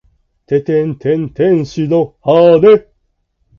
[0.47, 2.87] ててんてん天使の羽！